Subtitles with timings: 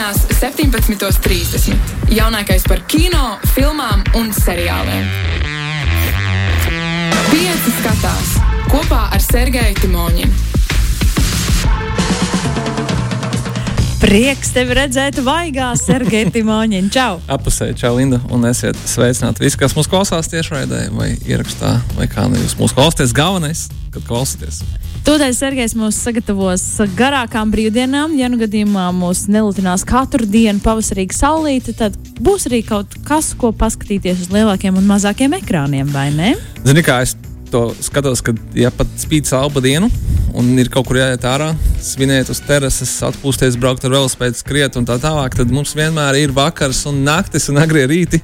[0.00, 1.74] Sestdienās, 17.30.
[2.16, 5.04] Jaunākais par kino, filmām un seriāliem.
[7.28, 8.30] Pieci skatās
[8.72, 10.32] kopā ar Sergeju Timoņinu.
[14.00, 16.88] Prieks tevi redzēt, vaigā, Sergei Timoņin.
[16.88, 17.20] Čau!
[17.28, 22.24] Apusē, čau, Linda, un esiet sveicināti visi, kas mūs klausās tiešraidē vai ierakstā, vai kā
[22.32, 23.12] nu jūs mūs klausāties.
[23.12, 24.64] Galvenais, kad klausāties.
[25.10, 26.62] Tūdaļ Sergejs mūs sagatavos
[26.94, 28.12] garākām brīvdienām.
[28.14, 33.50] Ja nu gadījumā mūs nelutinās katru dienu pavasarīga saulīte, tad būs arī kaut kas, ko
[33.50, 36.30] paskatīties uz lielākiem un mazākiem ekrāniem, vai ne?
[36.62, 37.16] Zini, kā es
[37.50, 39.90] to skatos, kad ja pat spīd salba dienu
[40.38, 41.50] un ir kaut kur jāiet ārā,
[41.82, 46.38] svinēt uz terases, atpūsties, braukt ar velospēdu, skriet un tā tālāk, tad mums vienmēr ir
[46.38, 48.22] vakars un naktis un agrie rīti.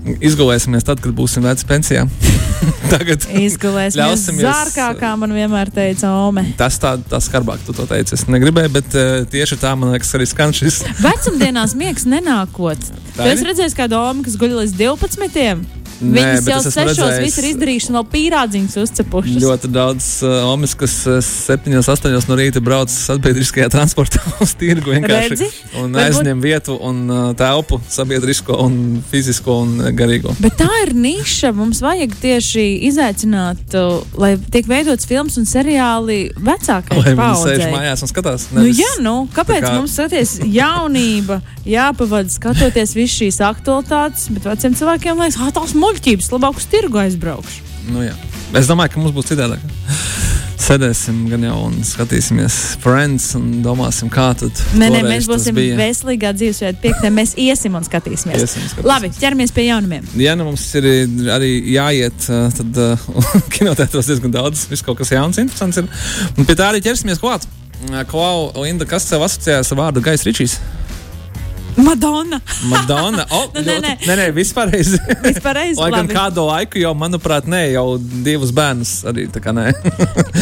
[0.00, 2.06] Izgulēsimies tad, kad būsim veci pensijā.
[2.92, 6.44] Tagad izgulēsimies zārkā, kā man vienmēr teica Ome.
[6.58, 8.16] Tas tā, tā skarbāk tu to teici.
[8.16, 10.82] Es negribēju, bet uh, tieši tā man liekas arī skan šis.
[11.00, 12.90] Vecumdienās miegs nenākot.
[13.16, 15.79] Tu esi redzējis kādu Ome, kas guļ līdz 12.
[16.00, 19.34] Viņas jau sešos viss ir izdarījuši, vēl pīrādziņus uzcepuši.
[19.42, 24.94] Ļoti daudz uh, omis, kas uh, septiņos, astoņos no rīta brauc sabiedriskajā transportā uz tirgu
[24.94, 25.34] vienkārši.
[25.34, 25.50] Redzi?
[25.80, 26.00] Un Varbūt...
[26.06, 28.78] aizņem vietu un uh, telpu sabiedrisko un
[29.10, 30.34] fizisko un garīgo.
[30.40, 31.52] Bet tā ir niša.
[31.60, 37.18] Mums vajag tieši izaicināt, uh, lai tiek veidots filmas un seriāli vecākajai paudzei.
[37.18, 38.48] Lai viņi sēž mājās un skatās.
[38.54, 39.72] Nu nevis, nu, jā, nu, kāpēc kā...
[39.76, 45.89] mums skaties jaunība, jāpavada skatoties visu šīs aktualitātes, bet veciem cilvēkiem liekas, ah, tās mūžas
[45.90, 47.66] muļķības, labāk uz tirgu aizbraukšu.
[47.90, 48.14] Nu, jā.
[48.58, 49.62] es domāju, ka mums būs citādāk.
[50.60, 54.60] Sēdēsim gan jau un skatīsimies Friends un domāsim, kā tad.
[54.78, 57.10] Nē, nē, mēs būsim veselīgā dzīvesveida piektē.
[57.16, 58.44] Mēs iesim un skatīsimies.
[58.44, 58.86] Iesim, skatīsimies.
[58.86, 60.06] Labi, ķeramies pie jaunumiem.
[60.20, 60.86] Ja nu mums ir
[61.32, 62.28] arī jāiet,
[62.60, 63.08] tad uh,
[63.56, 65.88] kinotētos diezgan daudz, viss kaut kas jauns, interesants ir.
[66.36, 67.48] Un pie tā arī ķersimies klāt.
[68.12, 70.60] Klau, Linda, kas tev asociējās ar vārdu Gais Ričijs?
[71.76, 72.40] Madonna.
[72.68, 73.26] Madonna.
[73.30, 74.94] Oh, nu, nē, nē, nē, nē vispārreiz.
[75.24, 79.68] vispārreiz Lai gan kādu laiku jau, manuprāt, nē, jau divus bērnus arī tā kā nē.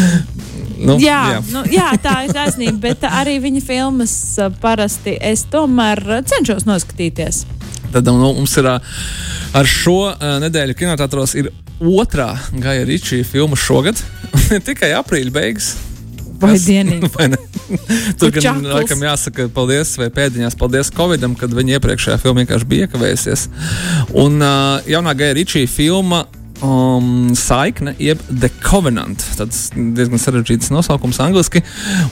[0.89, 1.43] nu, jā, jā.
[1.53, 4.15] Nu, jā, tā ir taisnība, bet arī viņa filmas
[4.63, 7.45] parasti es tomēr cenšos noskatīties.
[7.93, 10.01] Tad nu, mums ir ar šo
[10.45, 11.37] nedēļu kinotētros
[11.79, 14.01] otrā Gaja Ričija filma šogad.
[14.69, 15.73] Tikai aprīļa beigas.
[16.39, 17.11] Vai dienīgi?
[17.17, 17.31] Vai
[18.19, 22.87] Tur gan laikam jāsaka paldies, vai pēdiņās paldies Covidam, kad viņa iepriekšējā filma vienkārši bija
[22.87, 23.45] iekavējusies.
[24.17, 26.25] Un uh, jaunā Gaja Ričija filma
[26.63, 29.23] um, saikne, jeb The Covenant.
[29.39, 31.63] Tas diezgan sarežģīts nosaukums angļuiski.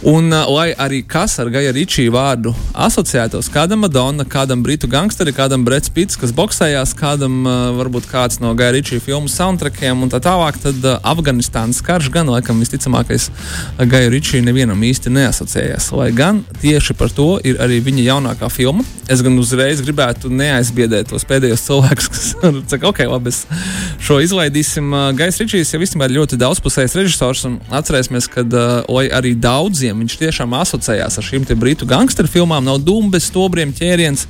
[0.09, 2.53] Un, uh, lai arī kas ar Gaja Ričiju vārdu
[2.87, 8.41] asociētos, kādam Madonna, kādam britu gangsteri, kādam Brits Pits, kas boxējās, kādam uh, varbūt kāds
[8.43, 13.29] no Gaja Ričiju filmu soundtrackiem un tā tālāk, tad uh, Afganistānas karš gan laikam visticamākais
[13.83, 15.91] Gaja Ričiju nevienam īsti neasociējās.
[15.97, 18.87] Lai gan tieši par to ir arī viņa jaunākā filma.
[19.11, 22.25] Es gan uzreiz gribētu neaizbiedēt tos pēdējos cilvēkus, kas
[22.73, 23.45] saka, ok, labi, es
[24.03, 24.93] šo izlaidu izlaidīsim.
[25.17, 27.45] Gais Ričijs jau īstenībā ļoti daudzpusējs režisors.
[27.73, 32.65] Atcerēsimies, ka uh, arī daudziem viņš tiešām asociējās ar šīm britu gangsteru filmām.
[32.67, 34.27] Nav dumbes, stobriem ķēriens,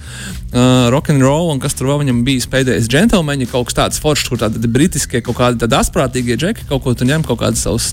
[0.56, 4.00] uh, rock and roll un kas tur vēl viņam bijis pēdējais džentlmeņi, kaut kas tāds
[4.02, 7.64] foršs, kur tādi britiskie, kaut kādi tādi asprātīgie džeki kaut ko tur ņem, kaut kādas
[7.66, 7.92] savas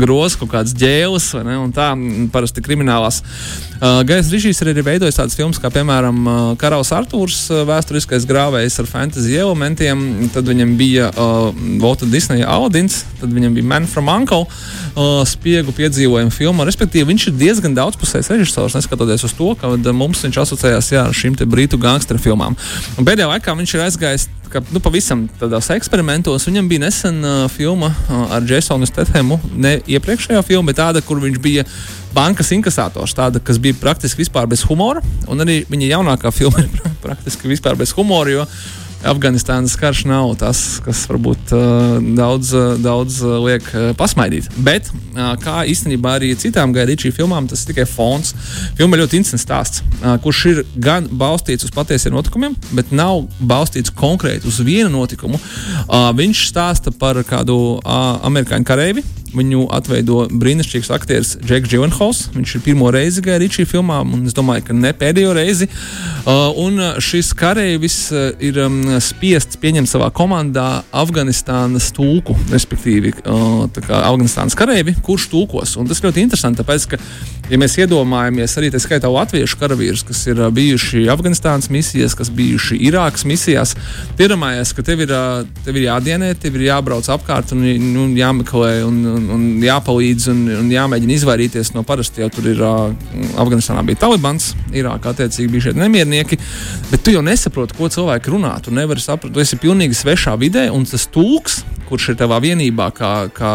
[0.00, 1.92] grozas, kaut kādas ģēles, ne, un tā
[2.32, 3.22] parasti kriminālās.
[3.80, 8.26] Uh, Gais Ričijs arī ir veidojis tādas filmas kā, piemēram, uh, Karalis Artūrs, uh, vēsturiskais
[8.28, 10.28] grāvējs ar fantasy elementiem.
[10.34, 11.48] Tad viņam bija uh,
[11.80, 16.66] Volta Disneja Audins, tad viņam bija Man from Uncle, uh, spiegu piedzīvojumu filmu.
[16.68, 21.16] Respektīvi, viņš ir diezgan daudzpusējs režisors, neskatoties uz to, ka mums viņš asociējās jā, ar
[21.16, 22.58] šīm brītu gangsteru filmām.
[22.96, 26.46] Un pēdējā laikā viņš ir aizgājis ka, nu, pavisam tādos eksperimentos.
[26.48, 31.22] Viņam bija nesen uh, filma uh, ar Jasonu Stethemu, ne iepriekšējā filma, bet tāda, kur
[31.22, 31.64] viņš bija
[32.14, 35.02] bankas inkasators, tāda, kas bija praktiski vispār bez humora.
[35.30, 38.40] Un arī viņa jaunākā filma ir praktiski vispār bez humora.
[38.40, 38.46] Jo,
[39.00, 43.64] Afganistānas karš nav tas, kas varbūt uh, daudz, uh, daudz uh, liek
[43.96, 44.50] pasmaidīt.
[44.60, 44.90] Bet,
[45.40, 48.34] kā īstenībā arī citām gaidīčī filmām, tas ir tikai fons.
[48.78, 49.82] Filma ļoti interesants stāsts,
[50.24, 55.40] kurš ir gan balstīts uz patiesiem notikumiem, bet nav balstīts konkrēti uz vienu notikumu.
[56.20, 62.22] Viņš stāsta par kādu amerikāņu kareivi, Viņu atveido brīnišķīgs aktieris Džeks Dživenhols.
[62.34, 65.68] Viņš ir pirmo reizi gājis Ričija filmā, un es domāju, ka ne pēdējo reizi.
[66.20, 73.68] Uh, un šis kareivis uh, ir um, spiests pieņemt savā komandā Afganistānas tulku, respektīvi uh,
[74.00, 75.76] Afganistānas kareivi, kurš tulkos.
[75.78, 77.00] Un tas ļoti interesanti, tāpēc, ka,
[77.52, 82.32] ja mēs iedomājamies arī tā skaitā latviešu karavīrus, kas ir uh, bijuši Afganistānas misijās, kas
[82.34, 83.76] bijuši Irākas misijās,
[84.18, 88.74] iedomājies, ka tev ir, uh, tev ir jādienē, tev ir jābrauc apkārt un nu, jāmeklē.
[88.90, 92.92] Un, un, un jāpalīdz un, un jāmēģina izvairīties no parasti jau tur ir uh,
[93.40, 96.38] Afganistānā bija Talibans, Irākā attiecīgi bija šie nemiernieki,
[96.90, 98.54] bet tu jau nesaproti, ko cilvēki runā.
[98.64, 102.88] Tu nevari saprast, tu esi pilnīgi svešā vidē, un tas tulks, kurš ir tavā vienībā,
[102.96, 103.52] kā, kā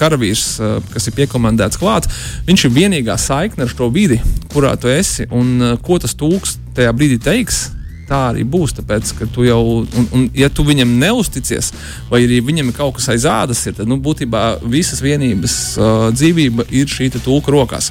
[0.00, 0.46] karavīrs,
[0.94, 2.08] kas ir piekomandēts klāt,
[2.48, 4.20] viņš ir vienīgā saikne ar šo vidi,
[4.54, 7.66] kurā tu esi, un ko tas tulks tajā brīdī teiks
[8.08, 8.76] tā arī būs.
[8.78, 11.72] Tāpēc, ka tu jau, un, un ja tu viņam neusticies,
[12.10, 16.06] vai arī viņam ir kaut kas aiz ādas, ir, tad nu, būtībā visas vienības uh,
[16.14, 17.90] dzīvība ir šī tulka rokās.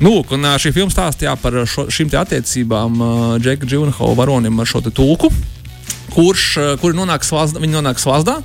[0.00, 4.68] Nu, un, uh, šī filma stāstīja par šo, šīm attiecībām uh, Džeka Džunhola varonim ar
[4.68, 5.32] šo tulku.
[6.16, 8.40] Kurš, uh, kuri nonāk slazdā, viņi nonāk slazdā,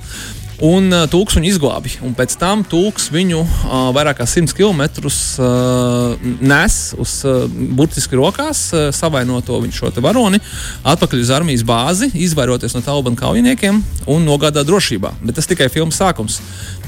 [0.62, 1.96] Un uh, tūks viņu izglābi.
[2.06, 8.18] Un pēc tam tūks viņu uh, vairāk kā 100 km uh, nes uz uh, burtiski
[8.18, 10.38] rokās, uh, savainoto viņš šo varoni,
[10.86, 15.16] atpakaļ uz armijas bāzi, izvairoties no Talibanu kaujiniekiem un nogādāt drošībā.
[15.24, 16.38] Bet tas tikai filmas sākums.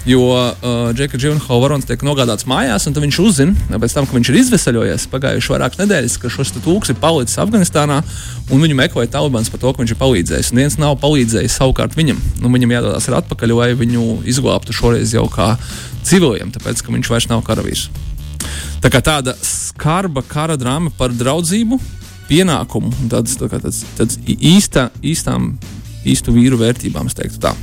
[0.05, 4.31] Jo uh, Džeka Džunhola varons tiek nogādāts mājās, un viņš uzzina, pēc tam, ka viņš
[4.31, 8.03] ir izvesaļojies pagājušas vairākas nedēļas, ka šis tūks ir palicis Afganistānā,
[8.53, 10.53] un viņu meklēja Talibans par to, ka viņš ir palīdzējis.
[10.53, 12.21] Un viens nav palīdzējis savukārt viņam.
[12.45, 15.55] Nu, viņam jādodas atpakaļ, lai viņu izglābtu šoreiz jau kā
[16.05, 17.89] civiliem, tāpēc ka viņš vairs nav karavīrs.
[18.85, 21.79] Tā kā tāda skarba kara drāma par draudzību,
[22.29, 25.55] pienākumu, tāds, tā tāds, tāds īsta, īstām,
[26.09, 27.55] īstu vīru vērtībām, es teiktu tā.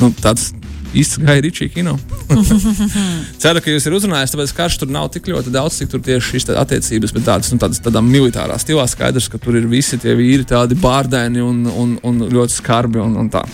[0.00, 0.52] Nu, tāds
[0.96, 1.96] īsts Ričija kino.
[3.42, 6.34] Ceru, ka jūs esat uzrunājis, tāpēc karš tur nav tik ļoti daudz, cik tur tieši
[6.34, 10.14] šīs attiecības, bet tādas, nu, tādas tādā militārā stilā skaidrs, ka tur ir visi tie
[10.18, 13.44] vīri tādi bārdēni un, un, un ļoti skarbi un, un tā.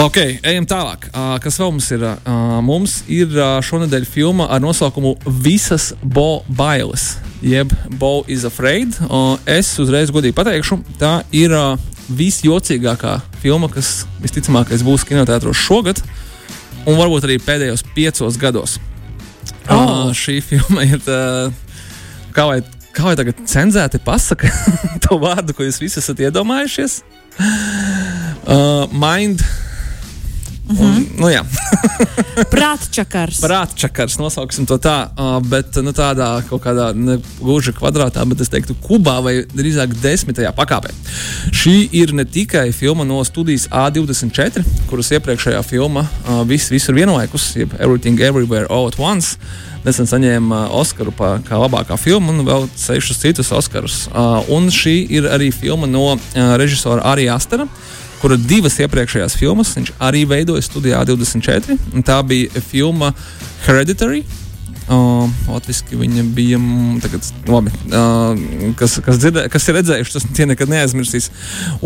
[0.00, 1.04] Ok, ejam tālāk.
[1.12, 2.02] Uh, kas vēl mums ir?
[2.24, 8.96] Uh, mums ir uh, šonadēļ filma ar nosaukumu Visas Bo bailes, jeb Bo is afraid.
[9.04, 11.74] Uh, es uzreiz godīgi pateikšu, tā ir uh,
[12.08, 16.00] visjocīgākā filma, kas visticamāk būs kinoteātros šogad,
[16.86, 18.78] un varbūt arī pēdējos piecos gados.
[19.68, 19.76] Oh.
[19.76, 21.18] Uh, šī filma ir tā,
[22.32, 22.62] kā lai,
[22.96, 24.48] kā lai tagad cenzēti pasaka
[25.04, 27.02] to vārdu, ko jūs visi esat iedomājušies.
[28.42, 29.44] Uh, mind
[30.68, 30.84] Mm -hmm.
[30.84, 31.42] un, nu, jā,
[32.54, 33.40] prātčakars.
[33.40, 35.08] prātčakars, nosauksim to tā,
[35.48, 40.52] bet nu, tādā kaut kādā ne gluži kvadrātā, bet es teiktu, kubā vai drīzāk desmitajā
[40.52, 40.90] pakāpē.
[41.50, 46.06] Šī ir ne tikai filma no studijas A24, kuras iepriekšējā filma
[46.46, 49.36] viss, visur vienlaikus, jeb Everything Everywhere All at Once.
[49.82, 54.04] Nesen saņēma Oskaru par kā labākā filmu un vēl sešus citus Oskarus.
[54.12, 56.20] Uh, un šī ir arī filma no uh,
[56.60, 57.66] režisora Arija Astera
[58.22, 61.78] kura divas iepriekšējās filmas viņš arī veidoja studijā 24.
[62.06, 63.10] Tā bija filma
[63.66, 64.22] Hereditary.
[64.90, 66.58] Uh, Latvijasiski viņa bija.
[67.02, 71.28] Tagad, labi, uh, kas, kas, dzirdē, kas ir redzējuši, tas tie nekad neaizmirsīs.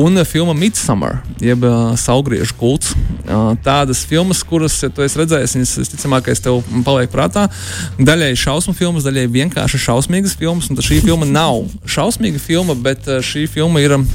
[0.00, 2.94] Un uh, filma Midsummer, jeb uh, Saugriežu kults.
[3.26, 7.46] Uh, tādas filmas, kuras, ja tu esi redzējis, viņas visticamākais tev paliek prātā.
[8.00, 10.72] Daļai šausmu filmas, daļai vienkārši šausmīgas filmas.
[10.72, 14.08] Un šī filma nav šausmīga filma, bet uh, šī filma ir um,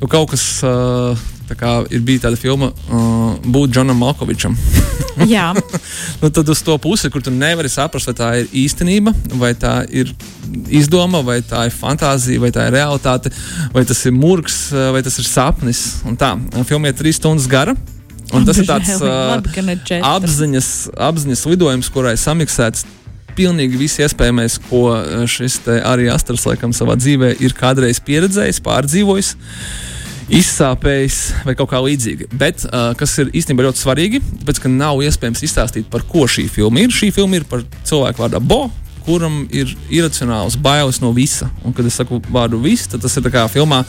[0.00, 0.48] nu, kaut kas.
[0.64, 4.56] Uh, kā ir bija tāda filma, uh, būt Džonam Malkovičam.
[5.34, 5.50] Jā,
[6.22, 9.76] nu, tad uz to pusi, kur tu nevari saprast, vai tā ir īstenība, vai tā
[9.92, 10.14] ir
[10.72, 13.32] izdoma, vai tā ir fantāzija, vai tā ir realitāte,
[13.74, 15.84] vai tas ir murgs, vai tas ir sapnis.
[16.08, 16.34] Un tā,
[16.66, 17.76] filma ir trīs stundas gara.
[18.34, 19.36] Un tas ir tāds uh,
[20.08, 22.86] apziņas, apziņas lidojums, kurā ir samiksēts
[23.36, 24.86] pilnīgi viss iespējamais, ko
[25.30, 29.34] šis arī Astras laikam savā dzīvē ir kādreiz pieredzējis, pārdzīvojis
[30.32, 32.30] izsāpējis vai kaut kā līdzīga.
[32.38, 36.46] Bet uh, kas ir īstenībā ļoti svarīgi, tāpēc ka nav iespējams izstāstīt, par ko šī
[36.52, 36.94] filma ir.
[36.94, 38.66] Šī filma ir par cilvēku vārdā Bo.
[39.04, 41.50] Kuram ir iracionāls bailes no visa.
[41.60, 43.82] Un, kad es saku vārdu viss, tad tas ir kā filmā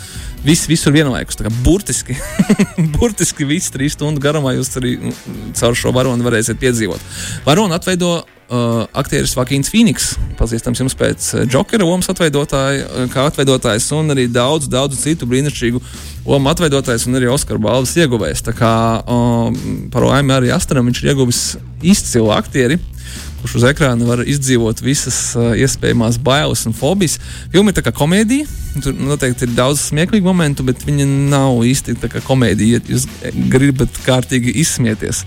[0.44, 1.40] viss visur vienlaikus.
[1.64, 2.18] Burtiski,
[2.98, 5.16] burtiski viss trīs stundu garumā jūs arī nu,
[5.56, 7.16] caur šo varoni varēsiet piedzīvot.
[7.48, 8.18] Varoni atveido
[8.50, 14.70] uh, aktieris Vakīns Fīniks, pazīstams jums pēc Jokera lomas atveidotāja, kā atveidotājs, un arī daudz,
[14.72, 15.82] daudz citu brīnišķīgu
[16.26, 18.46] lomu atveidotājs un arī Oskara balvas ieguvējs.
[18.48, 18.74] Tā kā
[19.06, 21.42] um, par laimi arī Astaram viņš ir ieguvis
[21.86, 22.80] izcilu aktieri.
[23.46, 27.20] Kurš uz ekrāna var izdzīvot visas uh, iespējamās bailes un fobijas.
[27.54, 28.48] Filma ir kā komēdija.
[28.82, 33.06] Tur noteikti ir daudz smieklīgu momentu, bet viņa nav īsti tā kā komēdija, ja jūs
[33.54, 35.22] gribat kārtīgi izsmieties.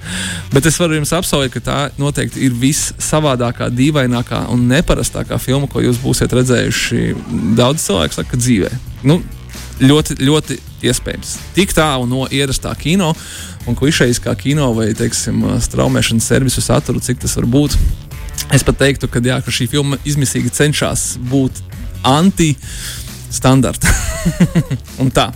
[0.50, 5.86] Bet es varu jums apsolīt, ka tā noteikti ir vissavādākā, dīvainākā un neparastākā filma, ko
[5.86, 7.04] jūs būsiet redzējuši
[7.54, 8.72] daudz cilvēku saka, dzīvē.
[9.06, 9.20] Nu,
[9.78, 10.58] ļoti, ļoti
[10.90, 11.36] iespējams.
[11.54, 13.14] Tik tālu no ierastā kino
[13.70, 17.78] un klišejiskā kino vai teiksim, straumēšanas servisu saturu, cik tas var būt.
[18.54, 21.62] Es pat teiktu, ka, jā, ka šī filma izmisīgi cenšas būt
[22.06, 22.54] anti.
[23.28, 23.90] standarta.
[25.02, 25.26] un tā.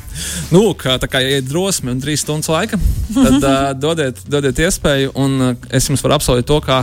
[0.48, 2.78] Nu, kā, tā kā ir drosme un trīs stundas laika,
[3.12, 6.80] tad uh, dodiet, dodiet iespēju, un uh, es jums varu apsolīt to, kā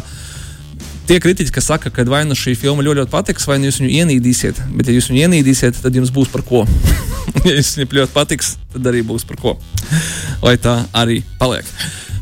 [1.09, 3.81] tie kritiķi, kas saka, ka vai nu šī filma ļoti, ļoti patiks, vai nu jūs
[3.81, 4.61] viņu ienīdīsiet.
[4.75, 6.61] Bet, ja jūs viņu ienīdīsiet, tad jums būs par ko.
[7.47, 9.57] ja jūs viņu ļoti patiks, tad arī būs par ko.
[10.45, 11.73] Lai tā arī paliek.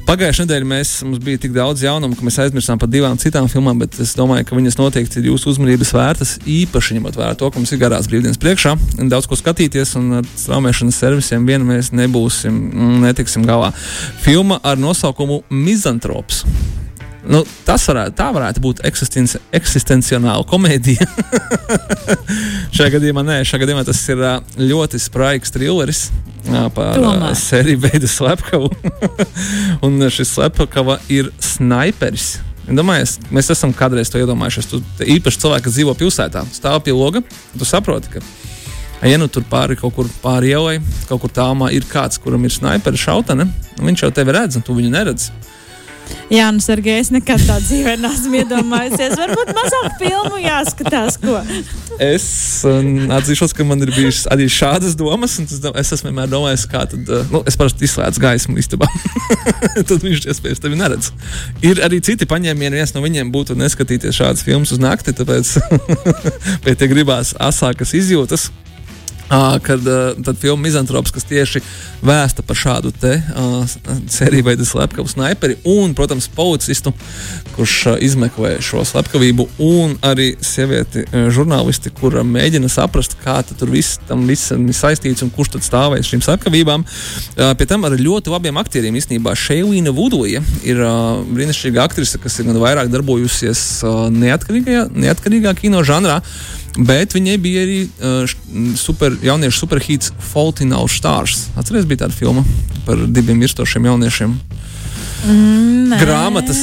[0.08, 3.76] Pagājušajā nedēļā mēs, mums bija tik daudz jaunumu, ka mēs aizmirsām par divām citām filmām,
[3.82, 6.30] bet es domāju, ka viņas noteikti ir jūsu uzmanības vērtas.
[6.48, 8.72] Īpaši ņemot vērā to, ka mums ir garās brīvdienas priekšā,
[9.12, 12.56] daudz ko skatīties, un ar straumēšanas servisiem vienu mēs nebūsim,
[13.04, 13.74] netiksim galā.
[14.24, 16.46] Filma ar nosaukumu Mizantrops.
[17.28, 21.04] Nu, tas varētu, tā varētu būt eksistenci, eksistencionāla komēdija.
[22.78, 24.24] šajā gadījumā nē, šajā gadījumā tas ir
[24.72, 26.06] ļoti spraigs trilleris
[26.74, 27.36] par Tomēr.
[27.38, 28.70] sēriju veidu slepkavu.
[29.86, 32.38] un šis slepkava ir sniperis.
[32.68, 34.68] Domājies, mēs esam kādreiz to iedomājušies.
[34.72, 34.82] Tu
[35.16, 37.22] īpaši cilvēki, kas dzīvo pilsētā, stāv pie loga.
[37.56, 38.24] Tu saproti, ka,
[39.08, 42.52] ja nu tur pāri kaut kur pāri ielai, kaut kur tālumā ir kāds, kuram ir
[42.52, 43.48] snipera šautane,
[43.80, 45.32] viņš jau tevi redz, un tu viņu neredzi.
[46.34, 49.16] Jā, nu, Sergei, es nekad tādu dzīvē neesmu iedomājies.
[49.16, 51.38] Varbūt mazāk filmu jāskatās, ko.
[52.04, 52.28] es
[52.68, 56.84] um, atzīšos, ka man ir bijušas arī šādas domas, un es esmu vienmēr domājis, kā
[56.92, 58.92] tad, uh, nu, es parasti izslēdzu gaismu istabā.
[59.90, 61.12] tad viņš iespējams tevi neredz.
[61.64, 65.58] Ir arī citi paņēmieni, viens no viņiem būtu neskatīties šādas filmas uz nakti, tāpēc
[66.68, 68.50] pēc tam gribās asākas izjūtas.
[69.28, 71.60] Uh, kad uh, filma Mizantrops, kas tieši
[72.06, 73.58] vēsta par šādu te uh,
[74.08, 76.94] sēriju veidu slepkavu sniperi un, protams, policistu,
[77.58, 83.72] kurš uh, izmeklē šo slepkavību, un arī sievieti uh, žurnālisti, kura mēģina saprast, kā tur
[83.74, 86.86] viss tam visam ir saistīts un kurš tad stāvēs šīm slepkavībām.
[86.86, 90.84] Uh, pie tam ar ļoti labiem aktieriem īstenībā Šeilīna Vudoja ir
[91.34, 93.66] brīnišķīga aktrise, kas ir gan vairāk darbojusies
[94.14, 96.22] neatkarīgā, neatkarīgā kino žanrā.
[96.78, 98.36] Bet viņai bija arī uh,
[98.78, 101.48] super, jauniešu superhīts Fault in Our Stars.
[101.58, 102.46] Atcerieties, bija tāda filma
[102.86, 104.36] par diviem mirstošiem jauniešiem.
[105.26, 106.60] Mm, nē, grāmatas,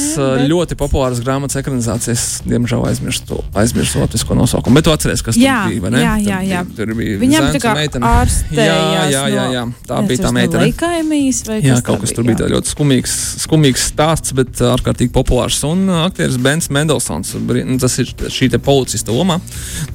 [0.47, 4.79] ļoti populāras grāmatas ekranizācijas, diemžēl aizmirstu, aizmirstu latvisko nosaukumu.
[4.79, 6.01] Bet tu atceries, kas jā, tur bija?
[6.01, 6.61] Jā, jā, jā.
[6.69, 8.55] Tur, tur bija Viņam tā kā ārstējās.
[8.55, 9.65] Jā, jā, jā, jā.
[9.89, 10.63] tā bija tā meitene.
[10.69, 15.59] Leikaimijas vai jā, kaut kas bija, tur bija ļoti skumīgs, skumīgs stāsts, bet ārkārtīgi populārs.
[15.67, 19.41] Un aktieris Bens Mendelsons, nu, tas ir šī te policista loma,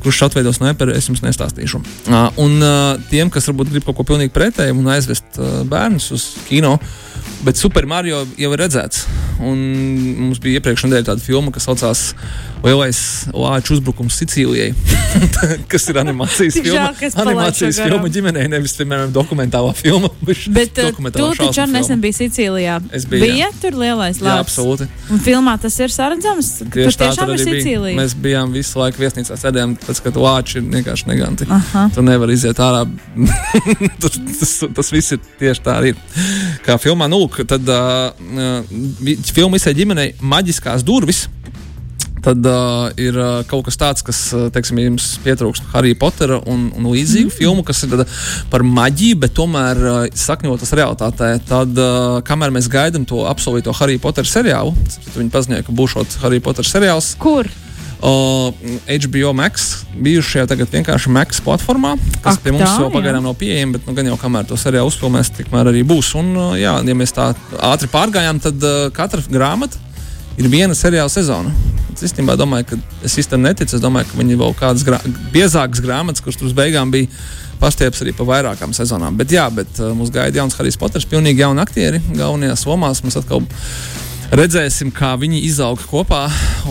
[0.04, 1.80] kurš atveido snaiperu, es jums nestāstīšu.
[2.44, 2.58] Un
[3.08, 5.40] tiem, kas varbūt grib kaut ko pilnīgi pretēju un aizvest
[5.70, 6.76] bērnus uz kino,
[7.40, 9.04] Bet Super Mario jau ir redzēts.
[9.40, 9.60] Un
[10.20, 12.04] mums bija iepriekšējā nedēļā tāda filma, kas saucās
[12.60, 12.98] Lielais
[13.32, 14.74] Lāču uzbrukums Sicīlijai,
[15.70, 16.90] kas ir animācijas filma.
[16.98, 20.10] Žēl, animācijas filma ģimenei, nevis, piemēram, dokumentālā filma.
[20.58, 22.76] Bet uh, tu taču nesen biji Sicīlijā.
[22.96, 23.24] Es biju.
[23.24, 23.50] Bija jā.
[23.62, 24.28] tur lielais lāčs.
[24.28, 24.90] Jā, absolūti.
[25.08, 26.52] Un filmā tas ir saredzams.
[26.66, 27.94] Tieši tur tiešām ir Sicīlija.
[27.94, 27.98] Bija.
[28.02, 31.48] Mēs bijām visu laiku viesnīcā sēdējām, pēc, kad lāči ir vienkārši neganti.
[31.56, 31.88] Aha.
[31.96, 32.84] Tu nevari iziet ārā.
[34.04, 35.96] tas, tas, tas viss ir tieši tā arī.
[36.66, 38.72] Kā filmā, nu, tad uh,
[39.32, 41.24] filma visai ģimenei maģiskās durvis.
[42.24, 44.20] Tad uh, ir uh, kaut kas tāds, kas,
[44.52, 47.36] teiksim, jums pietrūkst Harry Pottera un, un līdzīgu mm.
[47.36, 48.04] filmu, kas ir
[48.52, 51.32] par maģiju, bet tomēr uh, sakņotas realitātē.
[51.48, 54.76] Tad, uh, kamēr mēs gaidām to apsolīto Harry Potter seriālu,
[55.16, 57.14] viņi paziņoja, ka būs Harry Potter seriāls.
[57.20, 57.48] Kur?
[58.00, 58.54] Uh,
[58.88, 63.34] HBO Max bijušajā tagad vienkārši Max platformā, kas Ak, pie mums tā, vēl pagaidām nav
[63.36, 66.14] pieejama, bet nu, gan jau kamēr to seriālu uzfilmēs, tikmēr arī būs.
[66.16, 67.32] Un, uh, jā, ja mēs tā
[67.68, 69.89] ātri pārgājām, tad uh, katra grāmata
[70.40, 71.52] ir viena seriāla sezona.
[71.92, 73.76] Es īstenībā domāju, ka es īstenībā neticu.
[73.76, 75.00] Es domāju, ka viņi vēl kādas grā
[75.34, 77.10] biezākas grāmatas, kuras tur beigām bija
[77.60, 79.18] pastieps arī pa vairākām sezonām.
[79.20, 83.02] Bet jā, bet uh, mums gaida jauns Harijs Poters, pilnīgi jauni aktieri galvenajās lomās.
[83.04, 83.44] Mums atkal
[84.32, 86.22] redzēsim, kā viņi izaug kopā.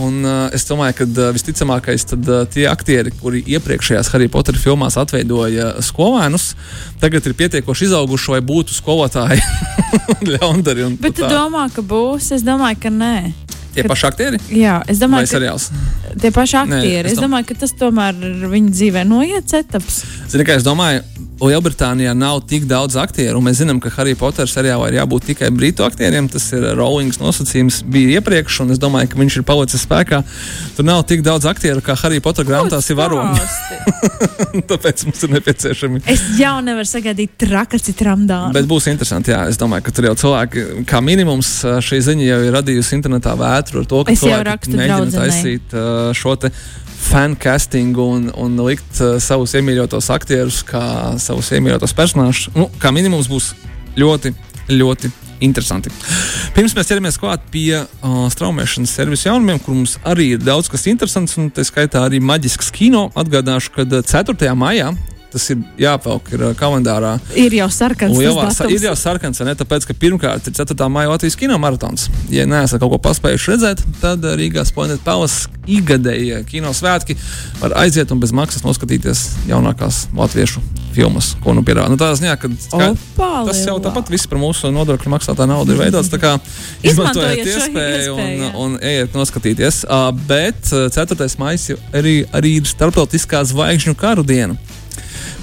[0.02, 4.58] Un, uh, es domāju, ka uh, visticamākais tad uh, tie aktieri, kuri iepriekšējās Harry Potter
[4.58, 6.54] filmās atveidoja skolēnus,
[7.02, 9.44] tagad ir pietiekoši izauguši, lai būtu skolotāji
[10.32, 10.90] ļaundari.
[10.98, 11.30] Bet tu tā.
[11.36, 12.32] domā, ka būs?
[12.34, 13.14] Es domāju, ka nē.
[13.74, 14.40] Tie paši aktieri?
[14.54, 15.68] Jā, es domāju, ka seriāls.
[16.20, 17.04] Tie paši aktieri.
[17.06, 18.18] Nē, es, es domāju, ka tas tomēr
[18.50, 20.02] viņa dzīvē noiet etaps.
[20.32, 21.04] Zini, kā es domāju,
[21.40, 25.48] Lielbritānijā nav tik daudz aktieru, un mēs zinām, ka Harry Potter seriālā ir jābūt tikai
[25.54, 26.28] brītu aktieriem.
[26.30, 30.20] Tas ir Rowlings nosacījums bija iepriekš, un es domāju, ka viņš ir palicis spēkā.
[30.76, 33.46] Tur nav tik daudz aktieru, kā Harry Potter grāmatās ir varoņi.
[34.70, 36.02] Tāpēc mums ir nepieciešami.
[36.12, 38.42] Es jau nevaru sagaidīt traka citramdā.
[38.56, 39.46] Bet būs interesanti, jā.
[39.48, 41.54] Es domāju, ka tur jau cilvēki, kā minimums,
[41.86, 45.76] šī ziņa jau ir radījusi internetā vētru ar to, ka es cilvēki mēģina taisīt
[46.20, 46.52] šo te
[47.00, 50.82] fancastingu un, un likt uh, savus iemīļotos aktierus kā
[51.22, 52.52] savus iemīļotos personāžus.
[52.56, 53.52] Nu, kā minimums būs
[53.98, 54.34] ļoti,
[54.70, 55.10] ļoti
[55.44, 55.92] interesanti.
[56.54, 60.86] Pirms mēs ķeramies klāt pie uh, straumēšanas servisa jaunumiem, kur mums arī ir daudz kas
[60.92, 63.08] interesants, un tā skaitā arī maģisks kino.
[63.18, 64.52] Atgādināšu, ka 4.
[64.58, 64.92] maijā
[65.32, 67.14] tas ir jāpauk ir kalendārā.
[67.38, 68.18] Ir jau sarkans.
[68.18, 70.88] Lielā, ir jau sarkans, ne tāpēc, ka pirmkārt ir 4.
[70.92, 72.08] maija Latvijas kino maratons.
[72.32, 77.16] Ja neesat kaut ko paspējuši redzēt, tad Rīgā Splendid Palace ikgadējie kino svētki
[77.60, 80.62] var aiziet un bez maksas noskatīties jaunākās latviešu
[80.94, 81.90] filmas, ko nu piedāvā.
[81.92, 85.84] Nu, tā ziņā, ka Opa, tas jau tāpat viss par mūsu nodokļu maksātā naudu ir
[85.84, 86.10] veidots.
[86.82, 89.84] Izmantojiet iespēju un, un, un ejiet noskatīties.
[89.86, 91.30] Uh, bet 4.
[91.40, 94.58] maija arī, arī ir starptautiskā zvaigžņu karu diena.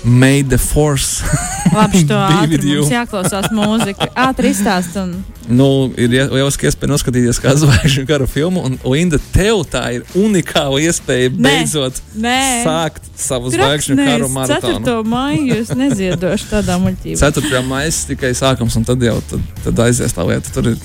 [0.08, 1.22] May the force
[1.76, 4.08] Labi, to ātri mums jāklausās mūzika.
[4.28, 4.96] Ātri izstāst.
[5.02, 5.14] Un...
[5.48, 5.68] Nu,
[6.00, 11.32] ir lieliski iespēja noskatīties kā zvaigžņu kara filmu, un Linda, tev tā ir unikāla iespēja
[11.34, 12.40] nē, beidzot nē.
[12.68, 14.84] sākt savu zvaigžņu karu maratonu.
[14.86, 15.04] 4.
[15.12, 17.20] maiju es neziedošu tādā muļķībā.
[17.20, 17.64] 4.
[17.68, 20.56] maija tikai sākums, un tad jau tad, tad aizies tā lieta.
[20.56, 20.82] Tur ir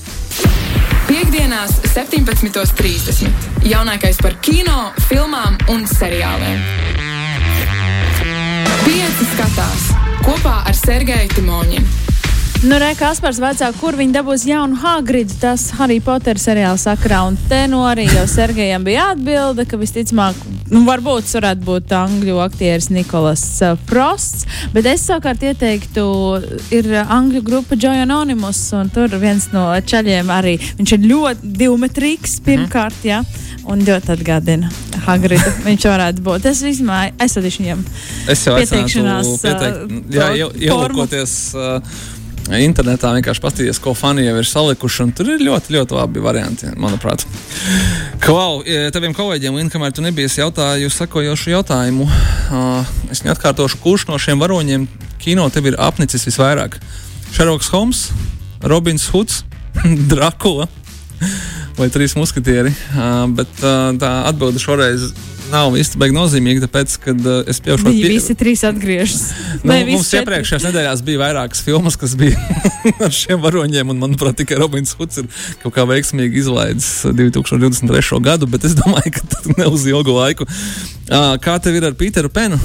[1.13, 3.67] Piektdienās, 17.30.
[3.69, 7.12] Jaunākais par kino, filmām un seriāliem.
[8.93, 9.85] Pieci skatās
[10.21, 12.11] kopā ar Sergeju Timoņinu.
[12.63, 17.23] Nu, re, Kaspars vecā, kur viņi dabūs jaunu Hagridu, tas Harry Potter seriāla sakrā.
[17.27, 20.37] Un te nu arī jau Sergejam bija atbilde, ka visticamāk,
[20.69, 24.45] nu, varbūt tas varētu būt angļu aktieris Nikolas uh, Frosts.
[24.77, 26.05] Bet es savukārt ieteiktu,
[26.77, 32.43] ir angļu grupa Joy Anonymous, un tur viens no čaļiem arī, viņš ir ļoti divmetrīgs
[32.45, 33.09] pirmkārt, mm.
[33.09, 33.25] Ja?
[33.71, 34.71] Un ļoti atgādina
[35.07, 35.53] Hagridu.
[35.67, 36.49] Viņš varētu būt.
[36.51, 37.85] Es es radīšu viņam
[38.33, 39.31] es jau pieteikšanās.
[39.43, 41.37] Pieteikt, jā, jau, ielūkoties.
[41.59, 42.03] Uh,
[42.43, 45.05] Internetā vienkārši paskatīties, ko fani jau ir salikuši.
[45.15, 47.23] Tur ir ļoti, ļoti labi varianti, manuprāt.
[48.25, 48.65] Klau,
[48.95, 54.43] taviem kolēģiem, Lina, kamēr tu nebija jautājusi sakojošu jautājumu, uh, es neatkārtošu, kurš no šiem
[54.43, 54.89] varoņiem
[55.23, 56.81] kino tev ir apnicis visvairāk?
[57.33, 58.09] Šerloks Holmes,
[58.67, 59.45] Robins Hoods,
[60.11, 60.67] Drakula
[61.79, 62.73] vai trīs muskatieri.
[62.93, 65.13] Uh, bet uh, tā atbilde šoreiz
[65.53, 68.09] nav īsti baigi nozīmīga, tāpēc, ka uh, es pieaugušu pie...
[68.15, 69.25] visi trīs atgriežas.
[69.63, 72.39] nu, mums iepriekšējās nedēļās bija vairākas filmas, kas bija
[73.05, 75.29] ar šiem varoņiem, un manuprāt, tikai Robins Huds ir
[75.65, 78.23] kaut kā veiksmīgi izlaidis 2023.
[78.25, 80.49] gadu, bet es domāju, ka tas ne uz ilgu laiku.
[80.49, 82.61] Uh, kā tev ir ar Pīteru Penu?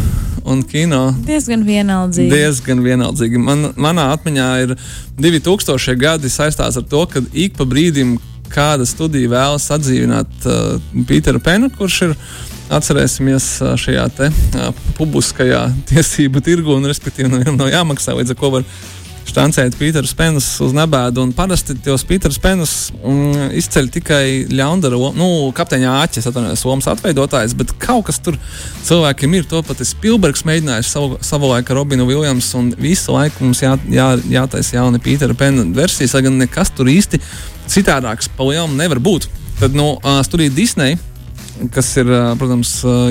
[0.47, 2.31] Un kino diezgan vienaldzīgi.
[2.31, 3.39] Diezgan vienaldzīgi.
[3.43, 4.77] Man, manā atmiņā ir
[5.19, 8.15] 2000 gadi saistās ar to, ka ik pa brīdim
[8.51, 10.77] kāda studija vēlas atdzīvināt uh,
[11.09, 12.15] Pīteru Penu, kurš ir
[12.73, 18.35] atcerēsimies uh, šajā te, uh, publiskajā tiesību tirgu, un respektīvi no viņam nav jāmaksā, līdz
[18.35, 18.69] ar ko var
[19.27, 21.25] štancēt Pīteru Penus uz nebēdu.
[21.37, 27.73] Parasti tos Pīteru Penus mm, izceļ tikai ļaundara, nu, kapteiņa āķis, atvainojos, lomas atveidotājs, bet
[27.81, 28.37] kaut kas tur
[28.87, 29.47] cilvēkiem ir.
[29.51, 33.75] To pat Spilbergs mēģinājis savu, savu laiku ar Robinu Viljams, un visu laiku mums jā,
[33.91, 37.21] jā, jātaisa jauna Pītera Pena versijas, lai gan nekas tur īsti
[37.71, 39.27] citādāks pa lielam nevar būt.
[39.59, 40.97] Tad no nu, uh, studija Disney,
[41.73, 43.09] kas ir, uh, protams, uh,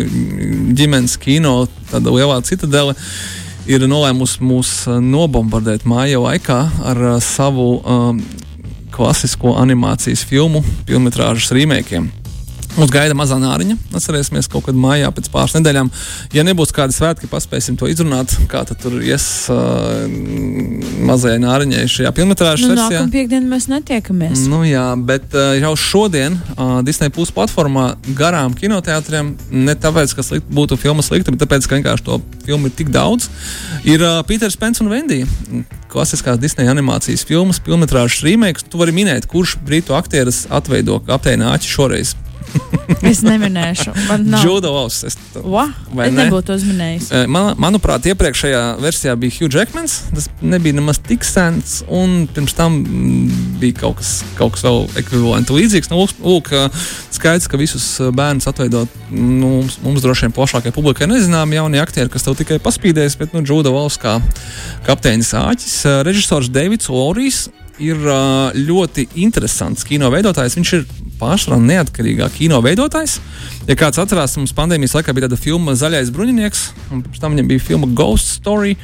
[0.78, 2.94] ģimenes kino, tāda lielā citadele,
[3.66, 6.60] ir nolēmusi mūs nobombardēt māja laikā
[6.92, 8.22] ar uh, savu um,
[8.94, 11.10] klasisko animācijas filmu, filmu
[11.58, 12.08] rīmēkiem.
[12.76, 13.74] Mums gaida mazā nāriņa.
[13.96, 15.88] Atcerēsimies, kaut kad mājā pēc pāris nedēļām.
[16.36, 20.04] Ja nebūs kādi svētki, paspēsim to izrunāt, kā tur ies uh,
[21.08, 23.00] mazajai nāriņai šajā filmatrāžas nu, versijā.
[23.00, 24.44] Nākamā piekdiena mēs netiekamies.
[24.52, 27.86] Nu, jā, bet uh, jau šodien uh, Disney Plus platformā
[28.18, 32.68] garām kinoteātriem, ne tāpēc, ka slikt, būtu filma slikta, bet tāpēc, ka vienkārši to filmu
[32.68, 33.30] ir tik daudz,
[33.88, 35.24] ir uh, Pīters Pence un Vendija.
[35.96, 38.68] Klasiskās Disneja animācijas filmas, filmatrāžas remake.
[38.68, 42.12] Tu vari minēt, kurš brītu aktieris atveido aptēnu āķi šoreiz
[43.10, 43.92] es neminēšu.
[44.30, 45.06] Džuda Valsts.
[45.10, 45.66] Es, Wa?
[45.68, 46.24] es ne?
[46.24, 47.08] nebūtu uzminējis.
[47.30, 49.98] Man, manuprāt, iepriekšējā versijā bija Hugh Jackmans.
[50.14, 54.86] Tas nebija nemaz tik sens, un pirms tam mm, bija kaut kas, kaut kas vēl
[55.02, 55.90] ekvivalents līdzīgs.
[55.92, 56.52] Nu, lūk,
[57.16, 62.12] skaidrs, ka visus bērnus atveidot nu, mums, mums droši vien plašākai publikai nezinām jaunie aktieri,
[62.12, 64.18] kas tev tikai paspīdēs, bet nu, Džuda Valsts kā
[64.86, 67.46] kapteinis Āķis, režisors Davids Lorijs
[67.82, 68.00] ir
[68.56, 70.56] ļoti interesants kino veidotājs.
[70.56, 70.86] Viņš ir
[71.20, 73.18] pārsvarā neatkarīgā kino veidotājs.
[73.68, 77.52] Ja kāds atcerās, mums pandēmijas laikā bija tāda filma Zaļais bruņinieks, un pēc tam viņam
[77.52, 78.76] bija filma Ghost Story.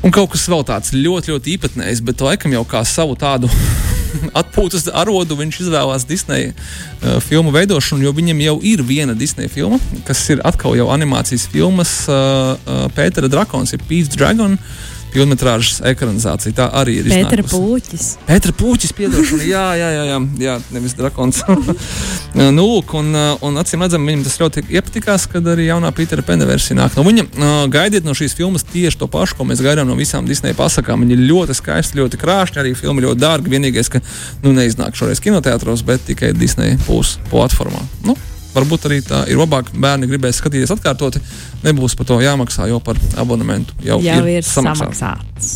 [0.00, 3.50] Un kaut kas vēl tāds ļoti, ļoti īpatnējs, bet laikam jau kā savu tādu
[4.40, 9.76] atpūtas arodu viņš izvēlējās Disneja uh, filmu veidošanu, jo viņam jau ir viena Disneja filma,
[10.08, 14.56] kas ir atkal jau animācijas filmas uh, uh, Pētera Drakons, ir Pete's Dragon.
[14.56, 16.54] Uh, filmas ekranizācija.
[16.56, 17.08] Tā arī ir.
[17.10, 18.06] Pētera Pūķis.
[18.26, 19.46] Pētera Pūķis, piedošana.
[19.46, 21.42] jā, jā, jā, jā, jā, nevis drakons.
[22.38, 23.10] nu, lūk, un,
[23.46, 27.04] un acīm redzam, viņam tas ļoti iepatikās, kad arī jaunā Pītera Pena versija nāk no
[27.06, 27.26] viņa.
[27.72, 31.04] Gaidiet no šīs filmas tieši to pašu, ko mēs gaidām no visām Disneja pasakām.
[31.04, 33.52] Viņa ir ļoti skaista, ļoti krāšņa, arī filma ļoti dārga.
[33.52, 34.02] Vienīgais, ka
[34.44, 37.82] nu, neiznāk šoreiz kinoteātros, bet tikai Disneja būs platformā.
[38.06, 38.16] Nu,
[38.54, 39.70] varbūt arī tā ir labāk.
[39.74, 41.22] Bērni gribēs skatīties atkārtoti,
[41.64, 45.02] nebūs par to jāmaksā, jo par abonementu jau, jau ir, ir samaksāts.
[45.02, 45.52] samaksāts.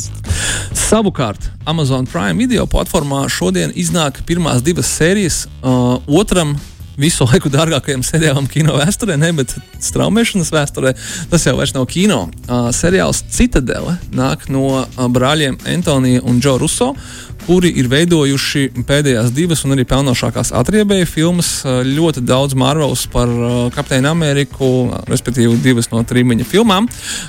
[0.84, 6.56] Savukārt, Amazon Prime video platformā šodien iznāk pirmās divas sērijas uh, otram
[7.00, 10.94] visu laiku dārgākajam seriālam kino vēsturē, ne, bet straumēšanas vēsturē.
[11.32, 12.24] Tas jau vairs nav kino.
[12.46, 16.92] Uh, seriāls Citadele nāk no uh, brāļiem Antonija un Džo Russo,
[17.44, 21.50] kuri ir veidojuši pēdējās divas un arī pelnošākās atriebēju filmas.
[21.84, 23.28] Ļoti daudz Marvels par
[23.74, 24.70] Kapteinu Ameriku,
[25.10, 26.88] respektīvi divas no trim viņa filmām,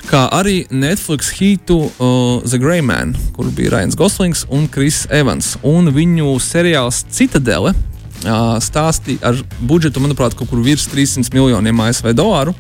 [0.10, 5.56] kā arī Netflix hitu uh, The Grey Man, kur bija Ryans Goslings un Kris Evans.
[5.68, 7.76] Un viņu seriāls Citadele
[8.24, 12.56] stāstīja ar budžetu, manuprāt, kaut kur virs 300 miljoniem ASV dolāru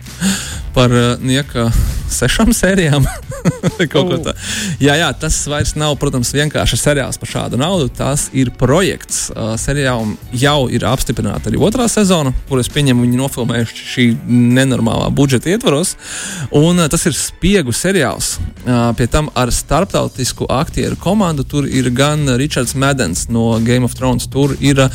[0.75, 0.91] par
[1.23, 1.69] nieka
[2.11, 3.07] sešām sērijām.
[4.85, 7.87] jā, jā, tas vairs nav, protams, vienkārši seriāls par šādu naudu.
[7.95, 9.29] Tas ir projekts.
[9.33, 14.07] Uh, seriālam jau ir apstiprināta arī otrā sezona, kuras pieņemu viņi nofilmējuši šī
[14.57, 15.95] nenormālā budžeta ietvaros.
[16.51, 18.35] Un, uh, tas ir spiegu seriāls.
[18.65, 21.45] Uh, pie tam ar starptautisku aktieru komandu.
[21.47, 24.89] Tur ir gan Richards Madens no Game of Thrones, tur ir uh,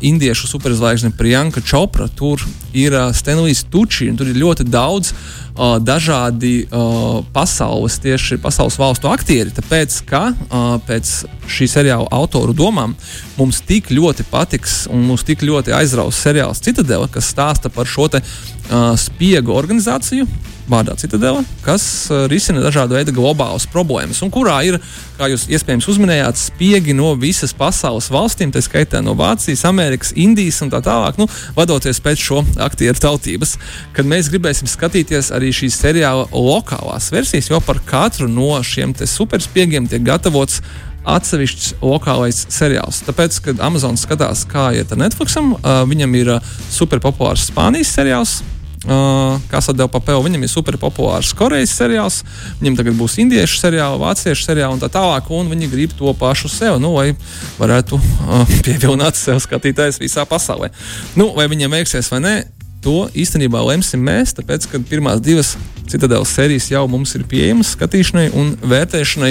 [0.00, 2.42] indiešu superzvaigzne Prijanka Čopra, tur
[2.76, 8.78] ir uh, Stanlijs Tučī, un tur ir ļoti daudz uh, dažādi uh, pasaules, tieši pasaules
[8.80, 9.52] valstu aktieri.
[9.52, 11.12] Tāpēc, ka uh, pēc
[11.50, 12.94] šī seriāla autoru domām
[13.38, 18.08] mums tik ļoti patiks un mums tik ļoti aizraujas seriāls Citadela, kas stāsta par šo
[18.12, 20.26] te, uh, spiegu organizāciju,
[20.70, 24.78] vārdā Citadela, kas uh, risina dažādu veidu globālas problēmas, un kurā ir,
[25.18, 30.62] kā jūs iespējams uzminējāt, spiegi no visas pasaules valstīm, tā skaitā no Vācijas, Amerikas, Indijas
[30.64, 33.56] un tā tālāk, nu, vadoties pēc šo aktieru tautības.
[33.96, 39.90] Kad mēs gribēsim skatīties arī šīs seriāla lokālās versijas, jo par katru no šiem superspiegiem
[39.90, 40.60] tiek gatavots
[41.08, 43.02] atsevišķs lokālais seriāls.
[43.06, 48.40] Tāpēc, kad Amazon skatās, kā iet ar Netflixam, uh, viņam ir uh, superpopulārs Spānijas seriāls,
[48.82, 50.24] Uh, kas atdeva papēlu.
[50.26, 52.16] Viņam ir super populārs Korejas seriāls,
[52.58, 55.28] viņam tagad būs indiešu seriāli, vāciešu seriāli un tā tālāk.
[55.30, 57.12] Un viņi grib to pašu sev, nu, lai
[57.60, 60.72] varētu uh, pievienot sev skatītājus visā pasaulē.
[61.14, 62.34] Nu, vai viņiem veiksies vai nē,
[62.82, 65.52] To īstenībā lemsim mēs, tāpēc, ka pirmās divas
[65.90, 69.30] citadēlas sērijas jau mums ir pieejamas skatīšanai un vērtēšanai.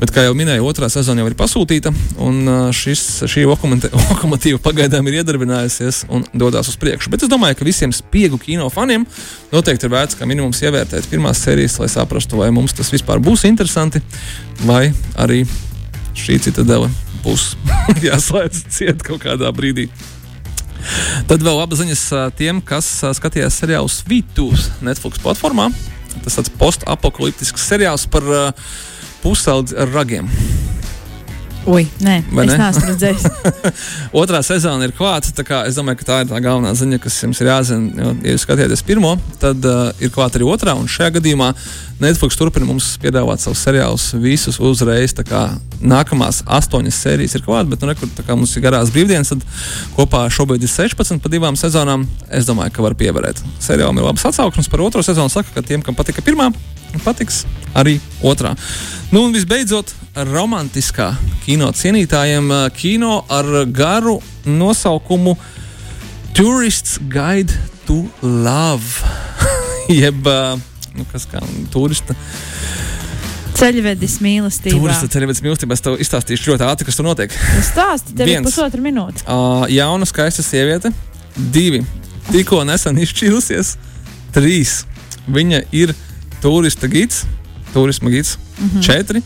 [0.00, 5.22] Bet, kā jau minēju, otrā sezona jau ir pasūtīta, un šis, šī lokomotīva pagaidām ir
[5.22, 7.12] iedarbinājusies un dodas uz priekšu.
[7.12, 9.06] Bet es domāju, ka visiem spiegu kino faniem
[9.54, 13.46] noteikti ir vērts kā minimums ievērtēt pirmās sērijas, lai saprastu, vai mums tas vispār būs
[13.48, 14.04] interesanti,
[14.68, 15.46] vai arī
[16.18, 16.92] šī citadele
[17.24, 17.54] būs
[18.08, 19.88] jāslēdz ciet kaut kādā brīdī.
[21.30, 22.04] Tad vēl laba ziņas
[22.38, 25.70] tiem, kas skatījās seriālu Svītus Netflix platformā.
[26.22, 28.72] Tas ir post-apokaliptisks seriāls par uh,
[29.22, 30.28] pusaudzi ar ragiem.
[31.62, 32.58] Ui, nē, Vai es ne?
[32.58, 33.24] neesmu redzējis.
[34.22, 35.30] Otrā sezona ir klāta.
[35.68, 37.92] Es domāju, ka tā ir tā galvenā ziņa, kas jums ir jāzina.
[38.02, 40.74] Jo, ja jūs skatījāties pirmo, tad uh, ir klāta arī otrā.
[40.74, 41.52] Un šajā gadījumā
[42.02, 45.14] Netflix turpina mums piedāvāt savus seriālus visus uzreiz.
[45.82, 49.46] Nākamās astoņas sērijas ir klāta, bet nu, nekur, kā mums ir garās brīvdienas, tad
[49.94, 52.08] kopā šobrīd ir 16 pa divām sezonām.
[52.26, 53.38] Es domāju, ka var pievarēt.
[53.62, 55.30] Seriālam ir labs atsauksmes par otro sezonu.
[55.30, 56.50] Saka, ka tiem, kam patika pirmā,
[57.00, 57.42] patiks
[57.78, 58.54] arī otrā.
[59.12, 59.94] Nu, un visbeidzot,
[60.28, 61.12] romantiskā
[61.46, 65.36] kino cienītājiem, kino ar garu nosaukumu
[66.36, 67.52] Tourists Guide
[67.86, 69.04] to Love.
[70.02, 70.28] Jeb,
[70.96, 72.16] nu, kas kā turista.
[73.62, 74.78] Ceļvedis mīlestībā.
[74.80, 75.76] Turista ceļvedis mīlestībā.
[75.76, 77.34] Es tev izstāstīšu ļoti ātri, kas tur notiek.
[77.66, 79.26] Stāsti, tev ir pusotra minūte.
[79.28, 80.90] Uh, jauna, skaista sieviete.
[81.52, 81.82] Divi.
[82.30, 83.76] Tikko nesen izšķīrusies.
[84.34, 84.80] Trīs.
[85.30, 85.92] Viņa ir
[86.42, 87.24] turista gids,
[87.72, 88.36] turisma gids.
[88.58, 88.86] Mm -hmm.
[88.86, 89.22] Četri.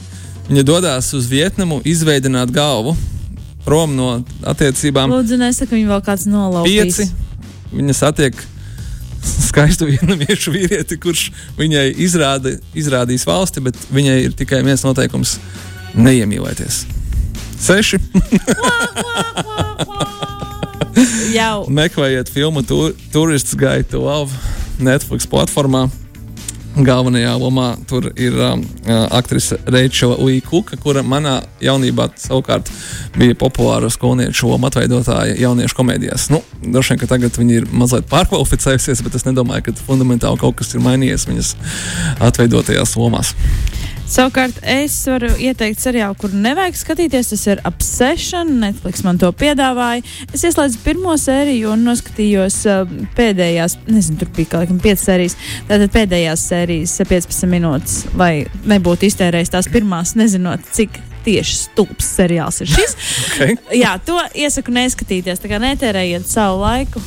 [0.48, 2.96] Viņa dodas uz Vietnamu, izveidot galvu
[3.64, 5.10] prom no attiecībām.
[5.10, 6.96] Lūdzu, nesaka, viņa vēl kāds nolaupīs.
[6.96, 7.10] Pieci.
[7.74, 8.34] Viņa satiek
[9.26, 15.38] skaistu vietnamiešu vīrieti, kurš viņai izrāda, izrādīs valsti, bet viņai ir tikai viens noteikums-
[16.06, 16.84] neiemīlēties.
[17.60, 17.98] Seši.
[21.36, 21.66] Jau.
[21.68, 24.32] Meklējiet filmu tur, Tourists Guide to Love
[24.78, 25.90] Netflix platformā.
[26.76, 32.68] Galvenajā lomā tur ir um, uh, aktrise Reičela Līkuka, kura manā jaunībā savukārt
[33.16, 36.28] bija populāra skolnieču loma atveidotāja jauniešu komēdijās.
[36.34, 40.58] Nu, Droši vien, ka tagad viņi ir mazliet pārkvalificējusies, bet es nedomāju, ka fundamentāli kaut
[40.60, 41.54] kas ir mainījies viņas
[42.28, 43.32] atveidotajās lomās.
[44.06, 47.32] Savukārt es varu ieteikt seriālu, kuru nevajag skatīties.
[47.32, 48.52] Tas ir Obsession.
[48.62, 50.04] Netflix man to piedāvāja.
[50.30, 55.36] Es ieslēdzu pirmo sēriju un noskatījos uh, pēdējās, nezinu, tur bija kaut kādas piecas sērijas.
[55.66, 58.32] Tātad pēdējās sērijas 15 minūtes, lai
[58.70, 62.96] nebūtu iztērējis tās pirmās, nezinot, cik tieši stulbs seriāls ir šis.
[63.26, 63.58] okay.
[63.74, 65.42] Jā, to iesaku neskatīties.
[65.42, 67.02] Tā kā netērējiet savu laiku.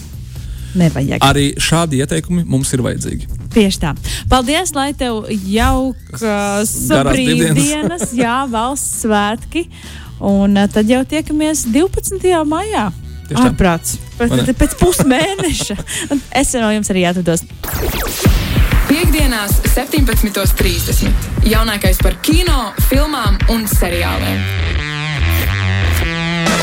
[0.75, 1.23] nevajag.
[1.23, 3.38] Arī šādi ieteikumi mums ir vajadzīgi.
[3.53, 3.93] Tieši tā.
[4.29, 6.75] Paldies, lai tev jaukas
[7.09, 9.65] brīvdienas, jā, valsts svētki.
[10.19, 12.19] Un uh, tad jau tiekamies 12.
[12.45, 12.89] maijā.
[13.39, 13.99] Ārprāts.
[14.17, 15.77] Pēc, pēc pusmēneša.
[16.41, 17.45] es no jums arī atvados.
[18.89, 21.29] Piektdienās, 17.30.
[21.49, 24.41] Jaunākais par kino, filmām un seriāliem.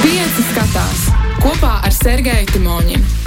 [0.03, 1.07] Pieci skatās
[1.43, 3.26] kopā ar Sergeju Timoņinu.